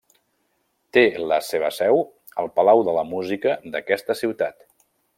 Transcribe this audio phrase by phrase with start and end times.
[0.97, 1.03] Té
[1.33, 2.01] la seva seu
[2.45, 4.69] al Palau de la Música d'aquesta ciutat.